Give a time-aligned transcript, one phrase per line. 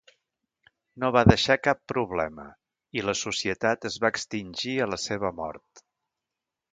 [1.01, 2.45] No va deixar cap problema,
[3.01, 5.85] i la societat es va extingir a la seva mort.